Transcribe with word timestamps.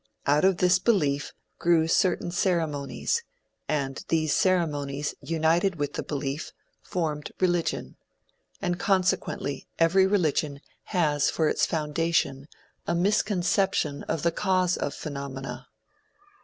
Out 0.25 0.43
of 0.43 0.57
this 0.57 0.79
belief 0.79 1.31
grew 1.59 1.87
certain 1.87 2.31
ceremonies, 2.31 3.21
and 3.69 4.03
these 4.07 4.35
ceremonies 4.35 5.13
united 5.21 5.75
with 5.75 5.93
the 5.93 6.01
belief, 6.01 6.53
formed 6.81 7.31
religion; 7.39 7.97
and 8.63 8.79
consequently 8.79 9.67
every 9.77 10.07
religion 10.07 10.59
has 10.85 11.29
for 11.29 11.47
its 11.47 11.67
foundation 11.67 12.47
a 12.87 12.95
misconception 12.95 14.01
of 14.05 14.23
the 14.23 14.31
cause 14.31 14.75
of 14.75 14.95
phenomena. 14.95 15.67